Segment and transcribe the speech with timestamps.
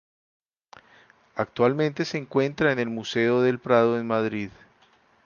[1.35, 4.49] Actualmente se encuentra en el Museo del Prado, en Madrid.